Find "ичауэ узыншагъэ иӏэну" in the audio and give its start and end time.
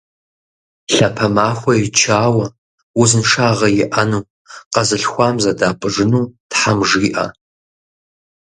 1.85-4.29